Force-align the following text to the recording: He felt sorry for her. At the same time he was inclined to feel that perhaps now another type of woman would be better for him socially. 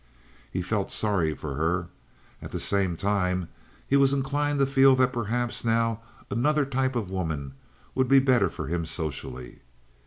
He 0.51 0.63
felt 0.63 0.89
sorry 0.91 1.35
for 1.35 1.53
her. 1.53 1.87
At 2.41 2.49
the 2.49 2.59
same 2.59 2.97
time 2.97 3.49
he 3.87 3.95
was 3.95 4.13
inclined 4.13 4.57
to 4.57 4.65
feel 4.65 4.95
that 4.95 5.13
perhaps 5.13 5.63
now 5.63 5.99
another 6.31 6.65
type 6.65 6.95
of 6.95 7.11
woman 7.11 7.53
would 7.93 8.07
be 8.07 8.17
better 8.17 8.49
for 8.49 8.65
him 8.65 8.83
socially. 8.87 9.59